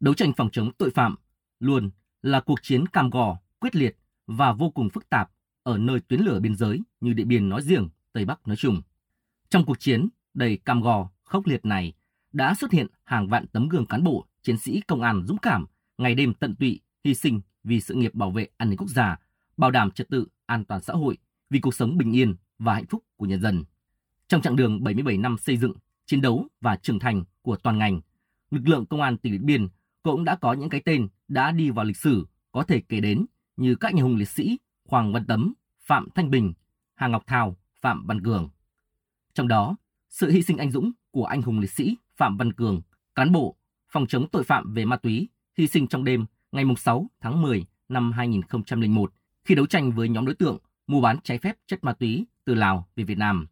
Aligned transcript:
Đấu 0.00 0.14
tranh 0.14 0.32
phòng 0.32 0.48
chống 0.52 0.72
tội 0.78 0.90
phạm 0.90 1.14
luôn 1.60 1.90
là 2.22 2.40
cuộc 2.40 2.62
chiến 2.62 2.86
cam 2.86 3.10
go, 3.10 3.36
quyết 3.58 3.76
liệt 3.76 3.96
và 4.26 4.52
vô 4.52 4.70
cùng 4.70 4.90
phức 4.90 5.08
tạp 5.10 5.30
ở 5.62 5.78
nơi 5.78 6.00
tuyến 6.00 6.20
lửa 6.20 6.40
biên 6.40 6.56
giới 6.56 6.80
như 7.00 7.12
Điện 7.12 7.28
Biên 7.28 7.48
nói 7.48 7.62
riêng, 7.62 7.88
Tây 8.12 8.24
Bắc 8.24 8.48
nói 8.48 8.56
chung. 8.56 8.82
Trong 9.48 9.64
cuộc 9.64 9.80
chiến 9.80 10.08
đầy 10.34 10.56
cam 10.56 10.82
go, 10.82 11.10
khốc 11.24 11.46
liệt 11.46 11.64
này 11.64 11.92
đã 12.32 12.54
xuất 12.54 12.72
hiện 12.72 12.86
hàng 13.04 13.28
vạn 13.28 13.46
tấm 13.46 13.68
gương 13.68 13.86
cán 13.86 14.04
bộ, 14.04 14.26
chiến 14.42 14.58
sĩ 14.58 14.80
công 14.80 15.02
an 15.02 15.22
dũng 15.26 15.38
cảm, 15.38 15.66
ngày 15.98 16.14
đêm 16.14 16.34
tận 16.34 16.54
tụy, 16.54 16.80
hy 17.04 17.14
sinh 17.14 17.40
vì 17.64 17.80
sự 17.80 17.94
nghiệp 17.94 18.14
bảo 18.14 18.30
vệ 18.30 18.46
an 18.56 18.70
ninh 18.70 18.76
quốc 18.76 18.88
gia, 18.90 19.16
bảo 19.56 19.70
đảm 19.70 19.90
trật 19.90 20.08
tự, 20.08 20.26
an 20.46 20.64
toàn 20.64 20.82
xã 20.82 20.92
hội, 20.92 21.18
vì 21.50 21.60
cuộc 21.60 21.74
sống 21.74 21.98
bình 21.98 22.16
yên 22.16 22.36
và 22.58 22.74
hạnh 22.74 22.86
phúc 22.86 23.04
của 23.16 23.26
nhân 23.26 23.40
dân. 23.40 23.64
Trong 24.28 24.42
chặng 24.42 24.56
đường 24.56 24.84
77 24.84 25.18
năm 25.18 25.38
xây 25.38 25.56
dựng, 25.56 25.72
chiến 26.06 26.20
đấu 26.20 26.46
và 26.60 26.76
trưởng 26.76 26.98
thành 26.98 27.24
của 27.42 27.56
toàn 27.56 27.78
ngành, 27.78 28.00
lực 28.50 28.68
lượng 28.68 28.86
công 28.86 29.00
an 29.00 29.18
tỉnh 29.18 29.32
Điện 29.32 29.46
Biên 29.46 29.68
cũng 30.02 30.24
đã 30.24 30.36
có 30.36 30.52
những 30.52 30.68
cái 30.68 30.80
tên 30.84 31.08
đã 31.28 31.52
đi 31.52 31.70
vào 31.70 31.84
lịch 31.84 31.96
sử 31.96 32.26
có 32.52 32.62
thể 32.62 32.80
kể 32.80 33.00
đến 33.00 33.26
như 33.56 33.74
các 33.74 33.94
nhà 33.94 34.02
hùng 34.02 34.16
liệt 34.16 34.28
sĩ 34.28 34.58
Hoàng 34.84 35.12
Văn 35.12 35.26
Tấm, 35.26 35.52
Phạm 35.80 36.08
Thanh 36.14 36.30
Bình, 36.30 36.52
Hà 36.94 37.08
Ngọc 37.08 37.22
Thảo, 37.26 37.56
Phạm 37.80 38.06
Văn 38.06 38.22
Cường. 38.22 38.48
Trong 39.34 39.48
đó, 39.48 39.76
sự 40.10 40.30
hy 40.30 40.42
sinh 40.42 40.56
anh 40.56 40.70
dũng 40.70 40.92
của 41.10 41.24
anh 41.24 41.42
hùng 41.42 41.58
liệt 41.58 41.70
sĩ 41.70 41.96
Phạm 42.16 42.36
Văn 42.36 42.52
Cường, 42.52 42.82
cán 43.14 43.32
bộ 43.32 43.56
phòng 43.88 44.06
chống 44.06 44.28
tội 44.28 44.44
phạm 44.44 44.74
về 44.74 44.84
ma 44.84 44.96
túy, 44.96 45.28
hy 45.58 45.66
sinh 45.66 45.86
trong 45.86 46.04
đêm 46.04 46.26
ngày 46.52 46.64
6 46.76 47.10
tháng 47.20 47.42
10 47.42 47.66
năm 47.88 48.12
2001 48.12 49.12
khi 49.44 49.54
đấu 49.54 49.66
tranh 49.66 49.92
với 49.92 50.08
nhóm 50.08 50.26
đối 50.26 50.34
tượng 50.34 50.58
mua 50.86 51.00
bán 51.00 51.18
trái 51.24 51.38
phép 51.38 51.56
chất 51.66 51.84
ma 51.84 51.92
túy 51.92 52.26
từ 52.44 52.54
Lào 52.54 52.88
về 52.96 53.04
Việt 53.04 53.18
Nam. 53.18 53.46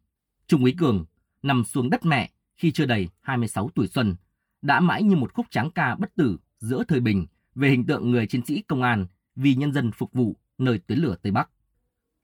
Trung 0.47 0.63
úy 0.63 0.75
Cường 0.79 1.05
nằm 1.43 1.65
xuống 1.65 1.91
đất 1.91 2.05
mẹ 2.05 2.31
khi 2.57 2.73
chưa 2.73 2.87
đầy 2.87 3.09
26 3.21 3.71
tuổi 3.75 3.87
xuân, 3.87 4.17
đã 4.63 4.81
mãi 4.81 5.03
như 5.03 5.17
một 5.17 5.35
khúc 5.35 5.47
tráng 5.51 5.71
ca 5.71 5.95
bất 5.95 6.15
tử 6.15 6.37
giữa 6.59 6.85
thời 6.89 7.01
bình 7.01 7.27
về 7.55 7.71
hình 7.71 7.87
tượng 7.87 8.11
người 8.11 8.27
chiến 8.27 8.45
sĩ 8.47 8.63
công 8.63 8.83
an 8.83 9.07
vì 9.37 9.55
nhân 9.55 9.73
dân 9.73 9.93
phục 9.93 10.13
vụ 10.13 10.37
nơi 10.59 10.79
tuyến 10.79 10.99
lửa 10.99 11.17
Tây 11.23 11.33
Bắc. 11.33 11.51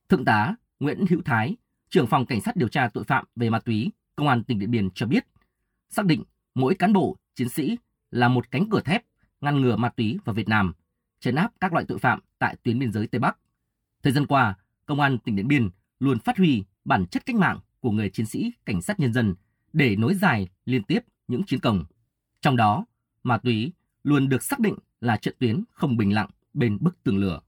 Thượng 0.09 0.25
tá 0.25 0.55
Nguyễn 0.81 1.05
Hữu 1.11 1.23
Thái, 1.25 1.57
trưởng 1.91 2.07
phòng 2.07 2.27
cảnh 2.27 2.41
sát 2.41 2.57
điều 2.57 2.69
tra 2.69 2.89
tội 2.89 3.05
phạm 3.05 3.25
về 3.37 3.51
ma 3.51 3.59
túy, 3.59 3.91
công 4.17 4.29
an 4.29 4.45
tỉnh 4.45 4.59
Điện 4.59 4.71
Biên 4.71 4.91
cho 4.91 5.07
biết, 5.07 5.27
xác 5.91 6.07
định 6.07 6.25
mỗi 6.55 6.75
cán 6.75 6.93
bộ, 6.93 7.17
chiến 7.35 7.49
sĩ 7.49 7.79
là 8.11 8.29
một 8.29 8.51
cánh 8.51 8.71
cửa 8.71 8.81
thép 8.81 9.05
ngăn 9.41 9.61
ngừa 9.61 9.77
ma 9.77 9.89
túy 9.89 10.19
vào 10.25 10.35
Việt 10.35 10.49
Nam, 10.49 10.73
chấn 11.21 11.35
áp 11.35 11.53
các 11.61 11.73
loại 11.73 11.85
tội 11.89 11.99
phạm 11.99 12.21
tại 12.39 12.57
tuyến 12.63 12.79
biên 12.79 12.93
giới 12.93 13.07
Tây 13.07 13.19
Bắc. 13.19 13.39
Thời 14.03 14.13
gian 14.13 14.27
qua, 14.27 14.55
công 14.87 15.01
an 15.01 15.19
tỉnh 15.19 15.37
Điện 15.37 15.49
Biên 15.49 15.69
luôn 16.01 16.19
phát 16.19 16.39
huy 16.39 16.65
bản 16.85 17.07
chất 17.07 17.27
cách 17.27 17.37
mạng 17.37 17.61
của 17.81 17.91
người 17.91 18.11
chiến 18.11 18.27
sĩ 18.27 18.53
cảnh 18.65 18.83
sát 18.83 19.01
nhân 19.01 19.13
dân 19.13 19.35
để 19.73 19.97
nối 19.97 20.15
dài 20.15 20.49
liên 20.65 20.83
tiếp 20.83 21.01
những 21.29 21.43
chiến 21.47 21.61
công. 21.61 21.85
Trong 22.43 22.57
đó, 22.57 22.85
ma 23.23 23.39
túy 23.39 23.73
luôn 24.05 24.29
được 24.29 24.43
xác 24.43 24.61
định 24.61 24.75
là 25.01 25.17
trận 25.17 25.35
tuyến 25.39 25.65
không 25.73 25.97
bình 25.97 26.15
lặng 26.15 26.31
bên 26.55 26.79
bức 26.81 27.03
tường 27.03 27.19
lửa. 27.19 27.41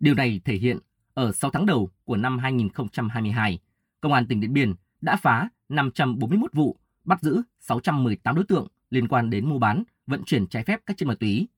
Điều 0.00 0.14
này 0.14 0.40
thể 0.44 0.54
hiện 0.54 0.78
ở 1.14 1.32
6 1.32 1.50
tháng 1.50 1.66
đầu 1.66 1.90
của 2.04 2.16
năm 2.16 2.38
2022, 2.38 3.58
Công 4.00 4.12
an 4.12 4.26
tỉnh 4.26 4.40
Điện 4.40 4.52
Biên 4.52 4.74
đã 5.00 5.16
phá 5.16 5.48
541 5.68 6.52
vụ, 6.52 6.76
bắt 7.04 7.22
giữ 7.22 7.42
618 7.60 8.34
đối 8.34 8.44
tượng 8.44 8.68
liên 8.90 9.08
quan 9.08 9.30
đến 9.30 9.48
mua 9.48 9.58
bán, 9.58 9.82
vận 10.06 10.24
chuyển 10.24 10.46
trái 10.46 10.64
phép 10.64 10.80
các 10.86 10.96
chất 10.96 11.06
ma 11.06 11.14
túy. 11.14 11.48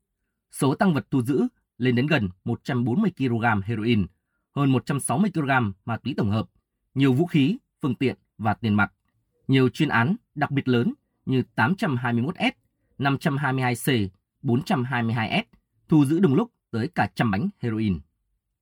Số 0.51 0.75
tăng 0.75 0.95
vật 0.95 1.07
thu 1.11 1.23
giữ 1.23 1.47
lên 1.79 1.95
đến 1.95 2.07
gần 2.07 2.29
140 2.45 3.11
kg 3.19 3.45
heroin, 3.65 4.07
hơn 4.57 4.73
160 4.73 5.31
kg 5.35 5.51
ma 5.85 5.97
túy 5.97 6.15
tổng 6.17 6.31
hợp, 6.31 6.51
nhiều 6.95 7.13
vũ 7.13 7.27
khí, 7.27 7.59
phương 7.83 7.95
tiện 7.95 8.17
và 8.39 8.55
tiền 8.55 8.75
mặt. 8.75 8.93
Nhiều 9.49 9.69
chuyên 9.69 9.89
án 9.89 10.17
đặc 10.35 10.51
biệt 10.51 10.69
lớn 10.69 10.95
như 11.27 11.43
821S, 11.57 12.53
522C, 12.99 14.09
422S 14.43 15.43
thu 15.89 16.05
giữ 16.05 16.21
đồng 16.21 16.35
lúc 16.35 16.51
tới 16.71 16.89
cả 16.95 17.09
trăm 17.15 17.31
bánh 17.31 17.49
heroin. 17.61 17.99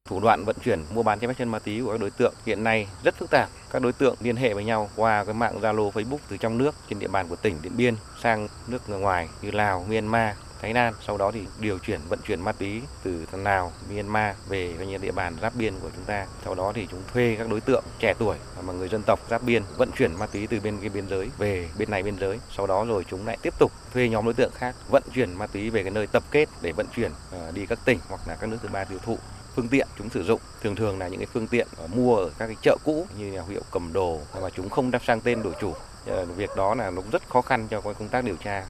Thủ 0.04 0.20
đoạn 0.20 0.44
vận 0.44 0.56
chuyển 0.64 0.80
mua 0.94 1.02
bán 1.02 1.18
trái 1.18 1.28
phép 1.28 1.34
chân 1.38 1.48
ma 1.48 1.58
túy 1.58 1.82
của 1.82 1.92
các 1.92 2.00
đối 2.00 2.10
tượng 2.10 2.34
hiện 2.46 2.64
nay 2.64 2.86
rất 3.04 3.14
phức 3.14 3.30
tạp. 3.30 3.48
Các 3.72 3.82
đối 3.82 3.92
tượng 3.92 4.16
liên 4.20 4.36
hệ 4.36 4.54
với 4.54 4.64
nhau 4.64 4.90
qua 4.96 5.24
cái 5.24 5.34
mạng 5.34 5.60
Zalo, 5.60 5.90
Facebook 5.90 6.18
từ 6.28 6.36
trong 6.36 6.58
nước 6.58 6.74
trên 6.88 6.98
địa 6.98 7.08
bàn 7.08 7.28
của 7.28 7.36
tỉnh 7.36 7.54
Điện 7.62 7.72
Biên 7.76 7.94
sang 8.22 8.48
nước 8.68 8.88
ngoài 8.88 9.28
như 9.42 9.50
Lào, 9.50 9.84
Myanmar, 9.88 10.36
Thái 10.62 10.74
Lan. 10.74 10.94
Sau 11.06 11.16
đó 11.18 11.30
thì 11.30 11.46
điều 11.60 11.78
chuyển 11.78 12.00
vận 12.08 12.18
chuyển 12.26 12.40
ma 12.40 12.52
túy 12.52 12.82
từ 13.02 13.26
Lào, 13.32 13.72
Myanmar 13.90 14.36
về 14.48 14.74
coi 14.78 14.86
như 14.86 14.98
địa 14.98 15.12
bàn 15.12 15.36
giáp 15.42 15.54
biên 15.54 15.74
của 15.82 15.90
chúng 15.96 16.04
ta. 16.04 16.26
Sau 16.44 16.54
đó 16.54 16.72
thì 16.74 16.86
chúng 16.90 17.02
thuê 17.12 17.36
các 17.38 17.48
đối 17.48 17.60
tượng 17.60 17.84
trẻ 17.98 18.14
tuổi 18.18 18.36
mà 18.62 18.72
người 18.72 18.88
dân 18.88 19.02
tộc 19.06 19.20
giáp 19.30 19.42
biên 19.42 19.62
vận 19.76 19.90
chuyển 19.98 20.14
ma 20.14 20.26
túy 20.26 20.46
từ 20.46 20.60
bên 20.60 20.78
cái 20.80 20.88
biên 20.88 21.08
giới 21.08 21.30
về 21.38 21.68
bên 21.78 21.90
này 21.90 22.02
biên 22.02 22.18
giới. 22.18 22.38
Sau 22.56 22.66
đó 22.66 22.84
rồi 22.84 23.04
chúng 23.10 23.26
lại 23.26 23.38
tiếp 23.42 23.54
tục 23.58 23.72
thuê 23.92 24.08
nhóm 24.08 24.24
đối 24.24 24.34
tượng 24.34 24.52
khác 24.54 24.74
vận 24.88 25.02
chuyển 25.14 25.32
ma 25.32 25.46
túy 25.46 25.70
về 25.70 25.82
cái 25.82 25.90
nơi 25.90 26.06
tập 26.06 26.22
kết 26.30 26.48
để 26.62 26.72
vận 26.72 26.86
chuyển 26.96 27.10
ờ, 27.30 27.52
đi 27.54 27.66
các 27.66 27.78
tỉnh 27.84 27.98
hoặc 28.08 28.20
là 28.28 28.36
các 28.40 28.46
nước 28.46 28.58
thứ 28.62 28.68
ba 28.72 28.84
tiêu 28.84 28.98
thụ 29.04 29.18
phương 29.54 29.68
tiện 29.68 29.88
chúng 29.98 30.10
sử 30.10 30.22
dụng 30.22 30.40
thường 30.62 30.76
thường 30.76 30.98
là 30.98 31.08
những 31.08 31.20
cái 31.20 31.26
phương 31.32 31.46
tiện 31.46 31.66
ờ, 31.76 31.86
mua 31.86 32.16
ở 32.16 32.30
các 32.38 32.46
cái 32.46 32.56
chợ 32.62 32.76
cũ 32.84 33.06
như 33.18 33.36
là 33.36 33.42
hiệu 33.48 33.62
cầm 33.70 33.92
đồ 33.92 34.20
mà 34.42 34.50
chúng 34.50 34.68
không 34.68 34.90
đáp 34.90 35.04
sang 35.04 35.20
tên 35.20 35.42
đổi 35.42 35.52
chủ 35.60 35.74
ờ, 36.06 36.24
việc 36.24 36.50
đó 36.56 36.74
là 36.74 36.90
nó 36.90 37.02
rất 37.12 37.28
khó 37.28 37.42
khăn 37.42 37.68
cho 37.70 37.80
công 37.80 38.08
tác 38.08 38.24
điều 38.24 38.36
tra 38.36 38.66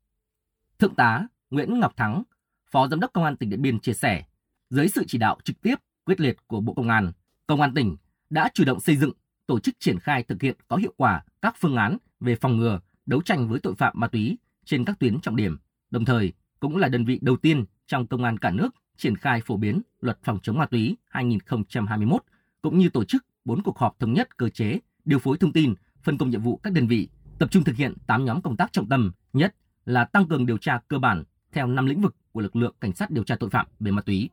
thượng 0.79 0.95
tá 0.95 1.27
Nguyễn 1.53 1.81
Ngọc 1.81 1.97
Thắng 1.97 2.23
phó 2.71 2.89
giám 2.89 3.01
đốc 3.01 3.13
công 3.13 3.25
an 3.25 3.37
tỉnh 3.37 3.51
Điện 3.51 3.63
Biên 3.63 3.81
chia 3.81 3.93
sẻ 3.93 4.25
dưới 4.71 4.89
sự 4.89 5.05
chỉ 5.07 5.19
đạo 5.19 5.39
trực 5.45 5.61
tiếp 5.63 5.75
quyết 6.05 6.21
liệt 6.21 6.37
của 6.47 6.61
bộ 6.61 6.75
công 6.75 6.89
an 6.89 7.13
công 7.47 7.61
an 7.61 7.75
tỉnh 7.75 7.97
đã 8.31 8.51
chủ 8.55 8.65
động 8.65 8.81
xây 8.81 8.97
dựng 8.97 9.13
tổ 9.47 9.61
chức 9.61 9.75
triển 9.79 9.99
khai 9.99 10.23
thực 10.23 10.43
hiện 10.43 10.57
có 10.69 10.77
hiệu 10.77 10.95
quả 10.97 11.25
các 11.43 11.55
phương 11.59 11.77
án 11.77 11.97
về 12.21 12.37
phòng 12.37 12.57
ngừa 12.57 12.81
đấu 13.07 13.23
tranh 13.23 13.49
với 13.49 13.61
tội 13.61 13.75
phạm 13.75 13.93
ma 13.97 14.09
túy 14.09 14.39
trên 14.65 14.85
các 14.85 14.99
tuyến 14.99 15.21
trọng 15.21 15.37
điểm. 15.37 15.59
Đồng 15.91 16.05
thời 16.05 16.33
cũng 16.61 16.77
là 16.77 16.89
đơn 16.89 17.05
vị 17.05 17.19
đầu 17.23 17.37
tiên 17.37 17.65
trong 17.87 18.07
công 18.07 18.25
an 18.25 18.39
cả 18.39 18.51
nước 18.51 18.75
triển 18.97 19.17
khai 19.17 19.41
phổ 19.41 19.57
biến 19.57 19.83
luật 20.01 20.19
phòng 20.25 20.39
chống 20.43 20.59
ma 20.59 20.67
túy 20.67 20.97
2021 21.09 22.25
cũng 22.63 22.79
như 22.79 22.89
tổ 22.89 23.05
chức 23.05 23.27
4 23.45 23.63
cuộc 23.63 23.79
họp 23.79 23.99
thống 23.99 24.13
nhất 24.13 24.37
cơ 24.37 24.49
chế, 24.49 24.79
điều 25.05 25.19
phối 25.19 25.39
thông 25.39 25.53
tin, 25.53 25.75
phân 26.03 26.19
công 26.19 26.31
nhiệm 26.31 26.43
vụ 26.43 26.57
các 26.57 26.73
đơn 26.73 26.87
vị, 26.87 27.09
tập 27.39 27.51
trung 27.51 27.65
thực 27.65 27.77
hiện 27.77 27.95
8 28.07 28.25
nhóm 28.25 28.43
công 28.43 28.57
tác 28.57 28.73
trọng 28.73 28.89
tâm, 28.89 29.13
nhất 29.33 29.55
là 29.85 30.05
tăng 30.05 30.29
cường 30.29 30.47
điều 30.47 30.59
tra 30.59 30.79
cơ 30.89 30.99
bản 30.99 31.25
theo 31.53 31.67
5 31.67 31.87
lĩnh 31.87 32.01
vực 32.01 32.17
của 32.33 32.41
lực 32.41 32.57
lượng 32.57 32.75
cảnh 32.81 32.93
sát 32.93 33.11
điều 33.11 33.25
tra 33.25 33.37
tội 33.37 33.51
phạm 33.51 33.67
về 33.81 33.91
ma 33.91 34.03
túy. 34.03 34.31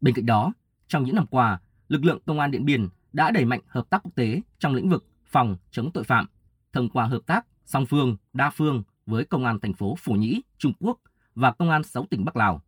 Bên 0.00 0.14
cạnh 0.14 0.26
đó, 0.26 0.52
trong 0.88 1.04
những 1.04 1.14
năm 1.14 1.26
qua, 1.26 1.60
lực 1.88 2.04
lượng 2.04 2.18
công 2.26 2.40
an 2.40 2.50
Điện 2.50 2.64
Biên 2.64 2.88
đã 3.12 3.30
đẩy 3.30 3.44
mạnh 3.44 3.60
hợp 3.66 3.90
tác 3.90 4.02
quốc 4.02 4.14
tế 4.14 4.40
trong 4.58 4.74
lĩnh 4.74 4.88
vực 4.88 5.04
phòng 5.26 5.56
chống 5.70 5.90
tội 5.90 6.04
phạm 6.04 6.26
thông 6.72 6.88
qua 6.88 7.04
hợp 7.04 7.20
tác 7.26 7.46
song 7.64 7.86
phương, 7.86 8.16
đa 8.32 8.50
phương 8.50 8.82
với 9.06 9.24
công 9.24 9.44
an 9.44 9.60
thành 9.60 9.72
phố 9.72 9.96
Phủ 9.98 10.14
Nhĩ, 10.14 10.42
Trung 10.58 10.72
Quốc 10.80 10.98
và 11.34 11.52
công 11.52 11.70
an 11.70 11.82
6 11.82 12.06
tỉnh 12.10 12.24
Bắc 12.24 12.36
Lào. 12.36 12.62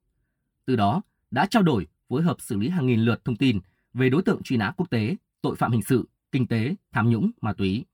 Từ 0.67 0.77
đó, 0.77 1.03
đã 1.31 1.47
trao 1.47 1.63
đổi, 1.63 1.87
phối 2.09 2.23
hợp 2.23 2.37
xử 2.41 2.57
lý 2.57 2.69
hàng 2.69 2.87
nghìn 2.87 3.01
lượt 3.01 3.25
thông 3.25 3.37
tin 3.37 3.61
về 3.95 4.11
đối 4.11 4.23
tượng 4.23 4.43
truy 4.43 4.57
nã 4.57 4.73
quốc 4.77 4.91
tế, 4.91 5.17
tội 5.43 5.57
phạm 5.57 5.73
hình 5.73 5.83
sự, 5.83 6.09
kinh 6.33 6.47
tế, 6.47 6.75
tham 6.93 7.11
nhũng, 7.11 7.31
ma 7.41 7.53
túy. 7.53 7.85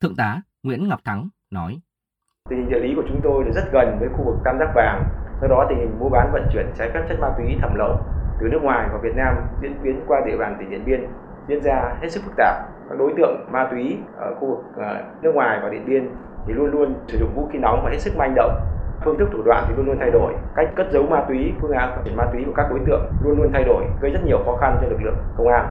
Thượng 0.00 0.16
tá 0.16 0.42
Nguyễn 0.62 0.88
Ngọc 0.88 1.04
Thắng 1.04 1.28
nói: 1.50 1.80
Tình 2.50 2.58
hình 2.58 2.68
địa 2.70 2.88
lý 2.88 2.94
của 2.96 3.02
chúng 3.08 3.20
tôi 3.24 3.44
rất 3.54 3.64
gần 3.72 3.86
với 4.00 4.08
khu 4.08 4.24
vực 4.24 4.36
Tam 4.44 4.54
Giác 4.58 4.72
Vàng, 4.76 5.04
do 5.40 5.48
đó 5.48 5.66
tình 5.68 5.78
hình 5.78 5.98
mua 5.98 6.08
bán 6.08 6.30
vận 6.32 6.46
chuyển 6.52 6.66
trái 6.78 6.90
phép 6.94 7.02
chất 7.08 7.20
ma 7.20 7.28
túy 7.38 7.56
thẩm 7.60 7.74
lậu 7.74 7.98
từ 8.40 8.48
nước 8.48 8.62
ngoài 8.62 8.88
vào 8.88 9.00
Việt 9.02 9.16
Nam 9.16 9.34
diễn 9.62 9.82
biến 9.82 10.00
qua 10.06 10.20
địa 10.26 10.36
bàn 10.36 10.56
tỉnh 10.58 10.70
Điện 10.70 10.84
Biên 10.84 11.06
diễn 11.48 11.62
ra 11.62 11.96
hết 12.00 12.08
sức 12.08 12.20
phức 12.24 12.34
tạp. 12.36 12.54
Các 12.88 12.98
đối 12.98 13.12
tượng 13.16 13.46
ma 13.52 13.68
túy 13.70 13.96
ở 14.16 14.34
khu 14.34 14.48
vực 14.48 14.64
ờ, 14.76 15.04
nước 15.22 15.34
ngoài 15.34 15.58
và 15.62 15.68
Điện 15.68 15.84
Biên 15.86 16.10
thì 16.46 16.52
luôn 16.52 16.70
luôn 16.70 16.94
sử 17.08 17.18
dụng 17.18 17.34
vũ 17.34 17.48
khí 17.52 17.58
nóng 17.58 17.80
và 17.84 17.90
hết 17.90 17.98
sức 17.98 18.16
manh 18.16 18.34
động. 18.36 18.60
Phương 19.04 19.18
thức 19.18 19.28
thủ 19.32 19.42
đoạn 19.42 19.64
thì 19.68 19.74
luôn 19.76 19.86
luôn 19.86 19.96
thay 20.00 20.10
đổi. 20.10 20.34
Cách 20.56 20.68
cất 20.76 20.86
giấu 20.92 21.06
ma 21.06 21.24
túy, 21.28 21.52
phương 21.60 21.70
án 21.70 21.90
vận 21.96 22.04
chuyển 22.04 22.16
ma 22.16 22.24
túy 22.32 22.42
của 22.46 22.52
các 22.56 22.66
đối 22.70 22.80
tượng 22.86 23.12
luôn 23.24 23.38
luôn 23.38 23.50
thay 23.52 23.64
đổi, 23.64 23.84
gây 24.00 24.10
rất 24.10 24.20
nhiều 24.24 24.42
khó 24.44 24.56
khăn 24.60 24.78
cho 24.80 24.88
lực 24.88 25.02
lượng 25.02 25.16
công 25.36 25.48
an. 25.48 25.68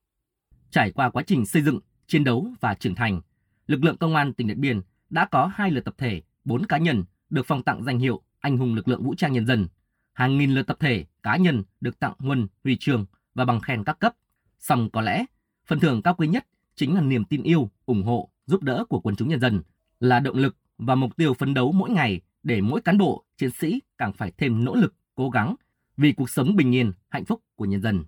Trải 0.69 0.91
qua 0.95 1.09
quá 1.09 1.23
trình 1.25 1.45
xây 1.45 1.61
dựng, 1.61 1.79
chiến 2.07 2.23
đấu 2.23 2.47
và 2.61 2.73
trưởng 2.73 2.95
thành, 2.95 3.21
lực 3.67 3.83
lượng 3.83 3.97
công 3.99 4.15
an 4.15 4.33
tỉnh 4.33 4.47
điện 4.47 4.61
biên 4.61 4.81
đã 5.09 5.27
có 5.31 5.51
hai 5.55 5.71
lượt 5.71 5.85
tập 5.85 5.93
thể, 5.97 6.21
bốn 6.45 6.65
cá 6.65 6.77
nhân 6.77 7.03
được 7.29 7.41
phong 7.47 7.63
tặng 7.63 7.83
danh 7.83 7.99
hiệu 7.99 8.21
anh 8.39 8.57
hùng 8.57 8.75
lực 8.75 8.87
lượng 8.87 9.03
vũ 9.03 9.15
trang 9.15 9.33
nhân 9.33 9.45
dân. 9.45 9.67
Hàng 10.13 10.37
nghìn 10.37 10.51
lượt 10.51 10.63
tập 10.63 10.77
thể 10.79 11.05
cá 11.23 11.37
nhân 11.37 11.63
được 11.81 11.99
tặng 11.99 12.13
huân 12.19 12.47
huy 12.63 12.75
chương 12.75 13.05
và 13.33 13.45
bằng 13.45 13.59
khen 13.59 13.83
các 13.83 13.99
cấp. 13.99 14.15
Song 14.59 14.89
có 14.89 15.01
lẽ 15.01 15.25
phần 15.67 15.79
thưởng 15.79 16.01
cao 16.01 16.15
quý 16.15 16.27
nhất 16.27 16.47
chính 16.75 16.95
là 16.95 17.01
niềm 17.01 17.25
tin 17.25 17.43
yêu 17.43 17.69
ủng 17.85 18.03
hộ 18.03 18.29
giúp 18.45 18.63
đỡ 18.63 18.85
của 18.89 18.99
quần 18.99 19.15
chúng 19.15 19.29
nhân 19.29 19.39
dân. 19.39 19.61
Là 19.99 20.19
động 20.19 20.37
lực 20.37 20.55
và 20.77 20.95
mục 20.95 21.15
tiêu 21.15 21.33
phấn 21.33 21.53
đấu 21.53 21.71
mỗi 21.71 21.89
ngày 21.89 22.21
để 22.43 22.61
mỗi 22.61 22.81
cán 22.81 22.97
bộ, 22.97 23.23
chiến 23.37 23.51
sĩ 23.51 23.79
càng 23.97 24.13
phải 24.13 24.31
thêm 24.37 24.63
nỗ 24.65 24.75
lực, 24.75 24.93
cố 25.15 25.29
gắng 25.29 25.55
vì 25.97 26.11
cuộc 26.11 26.29
sống 26.29 26.55
bình 26.55 26.75
yên, 26.75 26.91
hạnh 27.09 27.25
phúc 27.25 27.41
của 27.55 27.65
nhân 27.65 27.81
dân. 27.81 28.03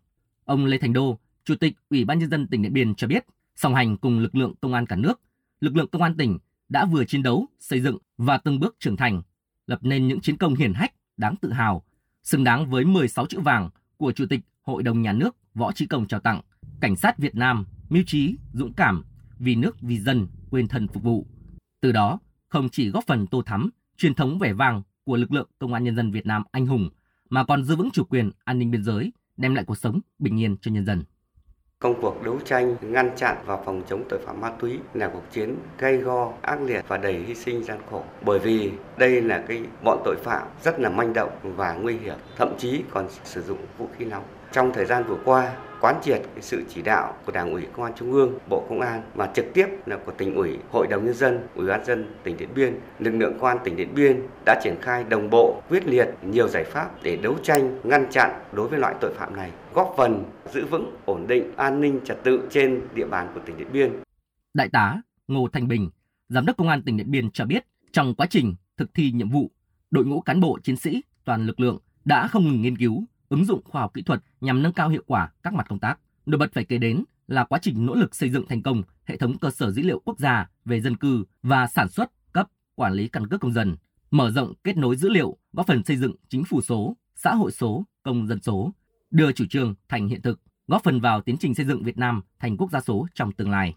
Ông 0.45 0.65
Lê 0.65 0.77
Thành 0.77 0.93
Đô, 0.93 1.19
Chủ 1.43 1.55
tịch 1.55 1.73
Ủy 1.89 2.05
ban 2.05 2.19
nhân 2.19 2.29
dân 2.29 2.47
tỉnh 2.47 2.61
Điện 2.61 2.73
Biên 2.73 2.95
cho 2.95 3.07
biết, 3.07 3.25
song 3.55 3.75
hành 3.75 3.97
cùng 3.97 4.19
lực 4.19 4.35
lượng 4.35 4.53
công 4.61 4.73
an 4.73 4.85
cả 4.85 4.95
nước, 4.95 5.21
lực 5.59 5.75
lượng 5.75 5.87
công 5.87 6.01
an 6.01 6.17
tỉnh 6.17 6.37
đã 6.69 6.85
vừa 6.85 7.05
chiến 7.05 7.23
đấu, 7.23 7.45
xây 7.59 7.81
dựng 7.81 7.97
và 8.17 8.37
từng 8.37 8.59
bước 8.59 8.75
trưởng 8.79 8.97
thành, 8.97 9.21
lập 9.71 9.79
nên 9.81 10.07
những 10.07 10.21
chiến 10.21 10.37
công 10.37 10.55
hiển 10.55 10.73
hách 10.73 10.93
đáng 11.17 11.35
tự 11.35 11.51
hào, 11.51 11.83
xứng 12.23 12.43
đáng 12.43 12.69
với 12.69 12.85
16 12.85 13.25
chữ 13.25 13.39
vàng 13.39 13.69
của 13.97 14.11
Chủ 14.11 14.25
tịch 14.29 14.41
Hội 14.61 14.83
đồng 14.83 15.01
Nhà 15.01 15.13
nước 15.13 15.35
Võ 15.53 15.71
Trí 15.71 15.85
Công 15.85 16.07
trao 16.07 16.19
tặng. 16.19 16.41
Cảnh 16.81 16.95
sát 16.95 17.17
Việt 17.17 17.35
Nam 17.35 17.65
mưu 17.89 18.03
trí, 18.07 18.35
dũng 18.53 18.73
cảm, 18.73 19.03
vì 19.39 19.55
nước 19.55 19.81
vì 19.81 19.99
dân, 19.99 20.27
quên 20.49 20.67
thân 20.67 20.87
phục 20.87 21.03
vụ. 21.03 21.27
Từ 21.81 21.91
đó, 21.91 22.19
không 22.47 22.69
chỉ 22.69 22.89
góp 22.89 23.03
phần 23.07 23.27
tô 23.27 23.41
thắm 23.41 23.69
truyền 23.97 24.13
thống 24.13 24.39
vẻ 24.39 24.53
vang 24.53 24.81
của 25.03 25.17
lực 25.17 25.31
lượng 25.31 25.49
công 25.59 25.73
an 25.73 25.83
nhân 25.83 25.95
dân 25.95 26.11
Việt 26.11 26.25
Nam 26.25 26.43
anh 26.51 26.65
hùng 26.65 26.89
mà 27.29 27.43
còn 27.43 27.63
giữ 27.63 27.75
vững 27.75 27.91
chủ 27.91 28.03
quyền, 28.03 28.31
an 28.43 28.59
ninh 28.59 28.71
biên 28.71 28.83
giới, 28.83 29.11
đem 29.37 29.55
lại 29.55 29.65
cuộc 29.65 29.77
sống 29.77 29.99
bình 30.19 30.39
yên 30.39 30.57
cho 30.57 30.71
nhân 30.71 30.85
dân. 30.85 31.03
Công 31.81 32.01
cuộc 32.01 32.23
đấu 32.23 32.39
tranh, 32.45 32.75
ngăn 32.81 33.11
chặn 33.15 33.37
và 33.45 33.57
phòng 33.57 33.81
chống 33.89 34.03
tội 34.09 34.19
phạm 34.25 34.41
ma 34.41 34.51
túy 34.59 34.79
là 34.93 35.07
cuộc 35.13 35.23
chiến 35.31 35.55
gay 35.79 35.97
go, 35.97 36.31
ác 36.41 36.61
liệt 36.61 36.85
và 36.87 36.97
đầy 36.97 37.13
hy 37.13 37.35
sinh 37.35 37.63
gian 37.63 37.77
khổ. 37.91 38.03
Bởi 38.25 38.39
vì 38.39 38.71
đây 38.97 39.21
là 39.21 39.43
cái 39.47 39.61
bọn 39.83 40.01
tội 40.05 40.15
phạm 40.23 40.47
rất 40.63 40.79
là 40.79 40.89
manh 40.89 41.13
động 41.13 41.31
và 41.43 41.73
nguy 41.73 41.97
hiểm, 41.97 42.15
thậm 42.37 42.53
chí 42.57 42.83
còn 42.91 43.07
sử 43.23 43.41
dụng 43.41 43.57
vũ 43.77 43.87
khí 43.97 44.05
nóng. 44.05 44.23
Trong 44.51 44.71
thời 44.73 44.85
gian 44.85 45.03
vừa 45.07 45.17
qua, 45.25 45.53
quán 45.81 45.95
triệt 46.03 46.21
sự 46.41 46.63
chỉ 46.69 46.81
đạo 46.81 47.15
của 47.25 47.31
Đảng 47.31 47.51
ủy 47.51 47.65
Công 47.73 47.85
an 47.85 47.93
Trung 47.95 48.11
ương, 48.11 48.39
Bộ 48.49 48.65
Công 48.69 48.81
an 48.81 49.01
và 49.15 49.27
trực 49.35 49.45
tiếp 49.53 49.67
là 49.85 49.97
của 50.05 50.11
tỉnh 50.11 50.35
ủy, 50.35 50.57
Hội 50.71 50.87
đồng 50.87 51.05
nhân 51.05 51.13
dân, 51.13 51.47
Ủy 51.55 51.67
ban 51.67 51.85
dân 51.85 52.15
tỉnh 52.23 52.37
Điện 52.37 52.49
Biên, 52.55 52.79
lực 52.99 53.11
lượng 53.11 53.33
công 53.39 53.47
an 53.47 53.57
tỉnh 53.63 53.75
Điện 53.75 53.95
Biên 53.95 54.21
đã 54.45 54.59
triển 54.63 54.75
khai 54.81 55.03
đồng 55.03 55.29
bộ, 55.29 55.61
quyết 55.69 55.87
liệt 55.87 56.07
nhiều 56.21 56.47
giải 56.47 56.63
pháp 56.63 57.03
để 57.03 57.15
đấu 57.15 57.35
tranh, 57.43 57.79
ngăn 57.83 58.05
chặn 58.11 58.43
đối 58.53 58.67
với 58.67 58.79
loại 58.79 58.95
tội 59.01 59.13
phạm 59.13 59.35
này, 59.35 59.51
góp 59.73 59.93
phần 59.97 60.23
giữ 60.53 60.65
vững 60.65 60.95
ổn 61.05 61.27
định 61.27 61.51
an 61.55 61.81
ninh 61.81 61.99
trật 62.05 62.23
tự 62.23 62.47
trên 62.49 62.81
địa 62.95 63.05
bàn 63.05 63.27
của 63.33 63.41
tỉnh 63.45 63.57
Điện 63.57 63.67
Biên. 63.73 63.91
Đại 64.53 64.69
tá 64.69 65.01
Ngô 65.27 65.47
thành 65.53 65.67
Bình, 65.67 65.89
Giám 66.29 66.45
đốc 66.45 66.57
Công 66.57 66.69
an 66.69 66.81
tỉnh 66.81 66.97
Điện 66.97 67.11
Biên 67.11 67.31
cho 67.31 67.45
biết, 67.45 67.65
trong 67.91 68.15
quá 68.15 68.27
trình 68.29 68.55
thực 68.77 68.93
thi 68.93 69.11
nhiệm 69.11 69.29
vụ, 69.29 69.51
đội 69.91 70.05
ngũ 70.05 70.21
cán 70.21 70.39
bộ 70.39 70.59
chiến 70.63 70.75
sĩ 70.75 71.01
toàn 71.25 71.45
lực 71.45 71.59
lượng 71.59 71.77
đã 72.05 72.27
không 72.27 72.43
ngừng 72.43 72.61
nghiên 72.61 72.77
cứu, 72.77 73.03
ứng 73.31 73.45
dụng 73.45 73.61
khoa 73.63 73.81
học 73.81 73.93
kỹ 73.93 74.01
thuật 74.01 74.23
nhằm 74.41 74.63
nâng 74.63 74.73
cao 74.73 74.89
hiệu 74.89 75.03
quả 75.07 75.31
các 75.43 75.53
mặt 75.53 75.65
công 75.69 75.79
tác. 75.79 75.99
Nổi 76.25 76.37
bật 76.37 76.53
phải 76.53 76.65
kể 76.65 76.77
đến 76.77 77.03
là 77.27 77.43
quá 77.43 77.59
trình 77.61 77.85
nỗ 77.85 77.95
lực 77.95 78.15
xây 78.15 78.29
dựng 78.29 78.47
thành 78.47 78.61
công 78.61 78.83
hệ 79.05 79.17
thống 79.17 79.37
cơ 79.37 79.49
sở 79.49 79.71
dữ 79.71 79.81
liệu 79.81 79.99
quốc 80.05 80.19
gia 80.19 80.49
về 80.65 80.81
dân 80.81 80.97
cư 80.97 81.23
và 81.43 81.67
sản 81.67 81.89
xuất, 81.89 82.11
cấp, 82.33 82.47
quản 82.75 82.93
lý 82.93 83.07
căn 83.07 83.27
cước 83.27 83.41
công 83.41 83.53
dân, 83.53 83.75
mở 84.11 84.31
rộng 84.31 84.53
kết 84.63 84.77
nối 84.77 84.95
dữ 84.95 85.09
liệu, 85.09 85.37
góp 85.53 85.67
phần 85.67 85.83
xây 85.83 85.97
dựng 85.97 86.15
chính 86.29 86.43
phủ 86.43 86.61
số, 86.61 86.97
xã 87.15 87.35
hội 87.35 87.51
số, 87.51 87.85
công 88.03 88.27
dân 88.27 88.41
số, 88.41 88.73
đưa 89.11 89.31
chủ 89.31 89.45
trương 89.49 89.75
thành 89.89 90.07
hiện 90.07 90.21
thực, 90.21 90.39
góp 90.67 90.83
phần 90.83 90.99
vào 90.99 91.21
tiến 91.21 91.37
trình 91.37 91.55
xây 91.55 91.65
dựng 91.65 91.83
Việt 91.83 91.97
Nam 91.97 92.21
thành 92.39 92.57
quốc 92.57 92.71
gia 92.71 92.81
số 92.81 93.07
trong 93.13 93.31
tương 93.31 93.51
lai. 93.51 93.75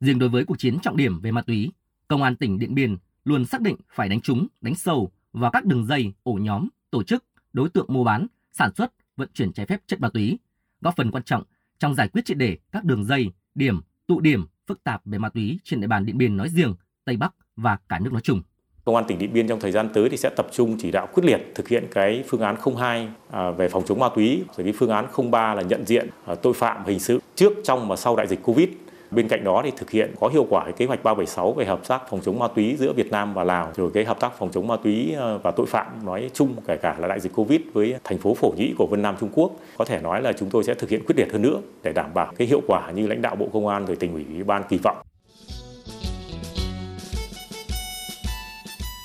Riêng 0.00 0.18
đối 0.18 0.28
với 0.28 0.44
cuộc 0.44 0.58
chiến 0.58 0.78
trọng 0.82 0.96
điểm 0.96 1.20
về 1.20 1.30
ma 1.32 1.42
túy, 1.42 1.72
Công 2.08 2.22
an 2.22 2.36
tỉnh 2.36 2.58
Điện 2.58 2.74
Biên 2.74 2.96
luôn 3.24 3.44
xác 3.44 3.60
định 3.60 3.76
phải 3.90 4.08
đánh 4.08 4.20
trúng, 4.20 4.46
đánh 4.60 4.74
sâu 4.74 5.10
vào 5.32 5.50
các 5.50 5.64
đường 5.64 5.86
dây, 5.86 6.12
ổ 6.22 6.32
nhóm, 6.32 6.68
tổ 6.90 7.02
chức, 7.02 7.24
đối 7.52 7.68
tượng 7.68 7.86
mua 7.88 8.04
bán, 8.04 8.26
sản 8.58 8.74
xuất, 8.74 8.92
vận 9.16 9.28
chuyển 9.34 9.52
trái 9.52 9.66
phép 9.66 9.80
chất 9.86 10.00
ma 10.00 10.08
túy, 10.08 10.38
góp 10.80 10.96
phần 10.96 11.10
quan 11.10 11.22
trọng 11.22 11.42
trong 11.78 11.94
giải 11.94 12.08
quyết 12.08 12.24
triệt 12.24 12.36
đề 12.36 12.58
các 12.72 12.84
đường 12.84 13.04
dây, 13.04 13.30
điểm, 13.54 13.80
tụ 14.06 14.20
điểm 14.20 14.46
phức 14.66 14.84
tạp 14.84 15.02
về 15.04 15.18
ma 15.18 15.28
túy 15.28 15.58
trên 15.64 15.80
địa 15.80 15.86
bàn 15.86 16.06
Điện 16.06 16.18
Biên 16.18 16.36
nói 16.36 16.48
riêng, 16.48 16.74
Tây 17.04 17.16
Bắc 17.16 17.34
và 17.56 17.78
cả 17.88 17.98
nước 17.98 18.12
nói 18.12 18.22
chung. 18.22 18.42
Công 18.84 18.96
an 18.96 19.04
tỉnh 19.08 19.18
Điện 19.18 19.32
Biên 19.32 19.48
trong 19.48 19.60
thời 19.60 19.72
gian 19.72 19.88
tới 19.94 20.08
thì 20.08 20.16
sẽ 20.16 20.30
tập 20.36 20.46
trung 20.52 20.76
chỉ 20.78 20.90
đạo 20.90 21.08
quyết 21.14 21.24
liệt 21.24 21.40
thực 21.54 21.68
hiện 21.68 21.86
cái 21.90 22.24
phương 22.28 22.40
án 22.40 22.56
02 22.76 23.08
à, 23.30 23.50
về 23.50 23.68
phòng 23.68 23.82
chống 23.86 23.98
ma 23.98 24.08
túy, 24.14 24.44
rồi 24.56 24.64
cái 24.64 24.72
phương 24.72 24.90
án 24.90 25.06
03 25.30 25.54
là 25.54 25.62
nhận 25.62 25.86
diện 25.86 26.08
à, 26.26 26.34
tội 26.34 26.52
phạm 26.54 26.84
hình 26.84 27.00
sự 27.00 27.20
trước, 27.34 27.52
trong 27.64 27.88
và 27.88 27.96
sau 27.96 28.16
đại 28.16 28.26
dịch 28.26 28.42
Covid 28.42 28.68
Bên 29.16 29.28
cạnh 29.28 29.44
đó 29.44 29.62
thì 29.64 29.70
thực 29.76 29.90
hiện 29.90 30.14
có 30.20 30.28
hiệu 30.28 30.46
quả 30.50 30.70
kế 30.76 30.86
hoạch 30.86 31.02
376 31.02 31.52
về 31.52 31.64
hợp 31.64 31.80
tác 31.88 32.02
phòng 32.10 32.20
chống 32.24 32.38
ma 32.38 32.46
túy 32.54 32.76
giữa 32.78 32.92
Việt 32.92 33.10
Nam 33.10 33.34
và 33.34 33.44
Lào, 33.44 33.72
rồi 33.76 33.90
cái 33.94 34.04
hợp 34.04 34.20
tác 34.20 34.38
phòng 34.38 34.50
chống 34.52 34.66
ma 34.66 34.76
túy 34.84 35.12
ờ, 35.12 35.38
và 35.38 35.50
tội 35.50 35.66
phạm 35.66 36.06
nói 36.06 36.30
chung 36.34 36.56
kể 36.66 36.76
cả 36.76 36.96
là 36.98 37.08
đại 37.08 37.20
dịch 37.20 37.32
Covid 37.34 37.60
với 37.72 37.94
thành 38.04 38.18
phố 38.18 38.34
Phổ 38.34 38.54
Nhĩ 38.56 38.74
của 38.78 38.86
Vân 38.86 39.02
Nam 39.02 39.14
Trung 39.20 39.28
Quốc. 39.32 39.52
Có 39.78 39.84
thể 39.84 40.00
nói 40.00 40.22
là 40.22 40.32
chúng 40.32 40.50
tôi 40.50 40.64
sẽ 40.64 40.74
thực 40.74 40.90
hiện 40.90 41.02
quyết 41.06 41.14
liệt 41.18 41.32
hơn 41.32 41.42
nữa 41.42 41.60
để 41.82 41.92
đảm 41.92 42.14
bảo 42.14 42.32
cái 42.38 42.46
hiệu 42.48 42.62
quả 42.66 42.90
như 42.90 43.06
lãnh 43.06 43.22
đạo 43.22 43.36
Bộ 43.36 43.48
Công 43.52 43.68
an 43.68 43.86
rồi 43.86 43.96
tỉnh 43.96 44.12
ủy 44.12 44.24
ủy 44.34 44.44
ban 44.44 44.62
kỳ 44.68 44.78
vọng. 44.78 44.96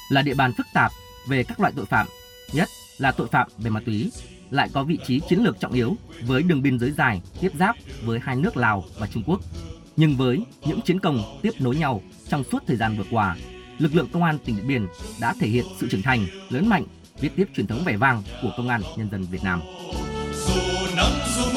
Là 0.09 0.21
địa 0.21 0.35
bàn 0.37 0.51
phức 0.57 0.65
tạp 0.73 0.91
về 1.29 1.43
các 1.43 1.59
loại 1.59 1.73
tội 1.75 1.85
phạm, 1.85 2.07
nhất 2.53 2.67
là 2.97 3.11
tội 3.11 3.27
phạm 3.27 3.47
về 3.57 3.69
ma 3.69 3.79
túy, 3.85 4.11
lại 4.49 4.69
có 4.73 4.83
vị 4.83 4.99
trí 5.07 5.19
chiến 5.19 5.39
lược 5.43 5.59
trọng 5.59 5.73
yếu 5.73 5.95
với 6.27 6.43
đường 6.43 6.61
biên 6.61 6.79
giới 6.79 6.91
dài 6.91 7.21
tiếp 7.41 7.51
giáp 7.59 7.75
với 8.05 8.19
hai 8.19 8.35
nước 8.35 8.57
Lào 8.57 8.83
và 8.99 9.07
Trung 9.07 9.23
Quốc 9.27 9.41
nhưng 9.95 10.17
với 10.17 10.43
những 10.65 10.81
chiến 10.81 10.99
công 10.99 11.39
tiếp 11.41 11.51
nối 11.59 11.75
nhau 11.75 12.01
trong 12.27 12.43
suốt 12.51 12.63
thời 12.67 12.77
gian 12.77 12.97
vừa 12.97 13.05
qua, 13.11 13.35
lực 13.79 13.95
lượng 13.95 14.07
công 14.13 14.23
an 14.23 14.37
tỉnh 14.45 14.55
Điện 14.55 14.67
Biên 14.67 14.87
đã 15.19 15.33
thể 15.39 15.47
hiện 15.47 15.65
sự 15.79 15.87
trưởng 15.89 16.01
thành, 16.01 16.27
lớn 16.49 16.69
mạnh, 16.69 16.85
viết 17.19 17.29
tiếp 17.35 17.47
truyền 17.55 17.67
thống 17.67 17.83
vẻ 17.85 17.97
vang 17.97 18.23
của 18.41 18.51
công 18.57 18.69
an 18.69 18.81
nhân 18.97 19.09
dân 19.11 19.25
Việt 19.31 19.43
Nam. 19.43 19.61
Dù 20.33 20.61
nắng 20.95 21.13
dù 21.35 21.50